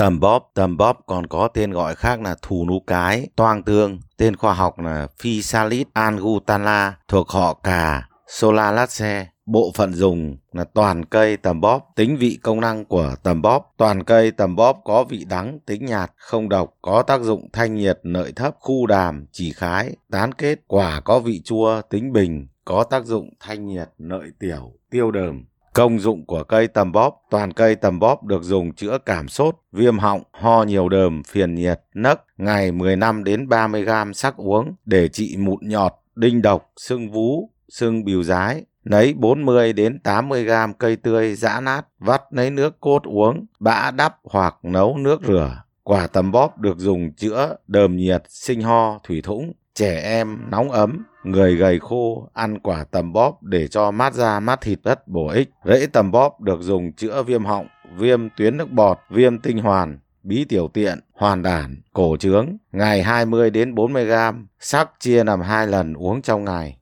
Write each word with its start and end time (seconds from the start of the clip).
Tầm 0.00 0.20
bóp, 0.20 0.50
tầm 0.54 0.76
bóp 0.76 0.98
còn 1.06 1.26
có 1.26 1.48
tên 1.48 1.70
gọi 1.70 1.94
khác 1.94 2.20
là 2.20 2.36
thù 2.42 2.66
nú 2.68 2.80
cái, 2.86 3.28
toang 3.36 3.62
tương, 3.62 4.00
tên 4.16 4.36
khoa 4.36 4.54
học 4.54 4.78
là 4.78 5.06
Physalis 5.18 5.86
angutala, 5.92 6.96
thuộc 7.08 7.28
họ 7.28 7.54
cà, 7.54 8.08
Solanaceae. 8.26 9.26
Bộ 9.46 9.72
phận 9.74 9.94
dùng 9.94 10.36
là 10.52 10.64
toàn 10.64 11.04
cây 11.04 11.36
tầm 11.36 11.60
bóp, 11.60 11.92
tính 11.96 12.16
vị 12.16 12.38
công 12.42 12.60
năng 12.60 12.84
của 12.84 13.14
tầm 13.22 13.42
bóp. 13.42 13.72
Toàn 13.76 14.02
cây 14.04 14.30
tầm 14.30 14.56
bóp 14.56 14.80
có 14.84 15.04
vị 15.04 15.24
đắng, 15.28 15.58
tính 15.66 15.86
nhạt, 15.86 16.12
không 16.16 16.48
độc, 16.48 16.74
có 16.82 17.02
tác 17.02 17.20
dụng 17.20 17.48
thanh 17.52 17.74
nhiệt, 17.74 17.98
lợi 18.02 18.32
thấp, 18.36 18.54
khu 18.60 18.86
đàm, 18.86 19.26
chỉ 19.32 19.52
khái, 19.52 19.92
tán 20.10 20.34
kết. 20.34 20.58
Quả 20.66 21.00
có 21.00 21.18
vị 21.18 21.40
chua, 21.44 21.80
tính 21.90 22.12
bình, 22.12 22.48
có 22.64 22.84
tác 22.84 23.04
dụng 23.04 23.30
thanh 23.40 23.66
nhiệt, 23.66 23.88
lợi 23.98 24.28
tiểu, 24.38 24.72
tiêu 24.90 25.10
đờm. 25.10 25.44
Công 25.74 25.98
dụng 25.98 26.26
của 26.26 26.44
cây 26.44 26.68
tầm 26.68 26.92
bóp 26.92 27.20
Toàn 27.30 27.52
cây 27.52 27.74
tầm 27.74 27.98
bóp 27.98 28.24
được 28.24 28.42
dùng 28.42 28.74
chữa 28.74 28.98
cảm 29.06 29.28
sốt, 29.28 29.56
viêm 29.72 29.98
họng, 29.98 30.22
ho 30.32 30.62
nhiều 30.62 30.88
đờm, 30.88 31.22
phiền 31.22 31.54
nhiệt, 31.54 31.80
nấc, 31.94 32.24
ngày 32.36 32.72
15 32.72 33.24
đến 33.24 33.48
30 33.48 33.82
gram 33.82 34.14
sắc 34.14 34.36
uống 34.36 34.74
để 34.84 35.08
trị 35.08 35.36
mụn 35.38 35.58
nhọt, 35.62 35.92
đinh 36.14 36.42
độc, 36.42 36.72
sưng 36.76 37.10
vú, 37.10 37.50
sưng 37.68 38.04
bìu 38.04 38.22
rái. 38.22 38.64
Lấy 38.84 39.14
40 39.14 39.72
đến 39.72 39.98
80 39.98 40.44
gram 40.44 40.74
cây 40.74 40.96
tươi 40.96 41.34
giã 41.34 41.60
nát, 41.60 41.82
vắt 41.98 42.22
lấy 42.30 42.50
nước 42.50 42.80
cốt 42.80 43.02
uống, 43.04 43.46
bã 43.60 43.90
đắp 43.90 44.16
hoặc 44.24 44.54
nấu 44.62 44.96
nước 44.96 45.20
rửa. 45.28 45.62
Quả 45.82 46.06
tầm 46.06 46.32
bóp 46.32 46.58
được 46.58 46.78
dùng 46.78 47.12
chữa 47.12 47.56
đờm 47.66 47.96
nhiệt, 47.96 48.22
sinh 48.28 48.62
ho, 48.62 48.98
thủy 49.04 49.22
thủng, 49.22 49.52
trẻ 49.80 50.00
em 50.04 50.38
nóng 50.50 50.70
ấm, 50.70 51.04
người 51.24 51.56
gầy 51.56 51.78
khô 51.78 52.28
ăn 52.34 52.58
quả 52.58 52.84
tầm 52.90 53.12
bóp 53.12 53.42
để 53.42 53.68
cho 53.68 53.90
mát 53.90 54.14
da 54.14 54.40
mát 54.40 54.60
thịt 54.60 54.78
rất 54.84 55.08
bổ 55.08 55.28
ích. 55.28 55.50
Rễ 55.64 55.86
tầm 55.92 56.10
bóp 56.10 56.40
được 56.40 56.60
dùng 56.60 56.92
chữa 56.92 57.22
viêm 57.22 57.44
họng, 57.44 57.66
viêm 57.96 58.28
tuyến 58.36 58.56
nước 58.56 58.70
bọt, 58.70 58.98
viêm 59.10 59.38
tinh 59.38 59.58
hoàn, 59.58 59.98
bí 60.22 60.44
tiểu 60.44 60.68
tiện, 60.68 61.00
hoàn 61.12 61.42
đản, 61.42 61.82
cổ 61.92 62.16
trướng, 62.16 62.46
ngày 62.72 63.02
20 63.02 63.50
đến 63.50 63.74
40 63.74 64.04
gram, 64.04 64.46
sắc 64.58 64.90
chia 64.98 65.24
làm 65.24 65.40
hai 65.40 65.66
lần 65.66 65.94
uống 65.94 66.22
trong 66.22 66.44
ngày. 66.44 66.76